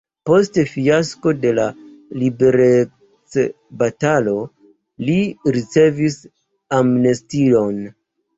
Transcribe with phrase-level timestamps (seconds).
[0.27, 1.65] Post fiasko de la
[2.21, 4.33] liberecbatalo
[5.11, 5.19] li
[5.59, 6.19] ricevis
[6.81, 7.79] amnestion.